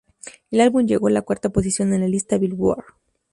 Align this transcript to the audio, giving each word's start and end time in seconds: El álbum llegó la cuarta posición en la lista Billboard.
El 0.49 0.61
álbum 0.61 0.87
llegó 0.87 1.09
la 1.09 1.21
cuarta 1.21 1.49
posición 1.51 1.93
en 1.93 2.01
la 2.01 2.07
lista 2.07 2.39
Billboard. 2.39 2.83